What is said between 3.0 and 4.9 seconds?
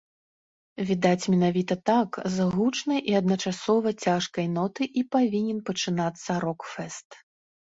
і адначасова цяжкай ноты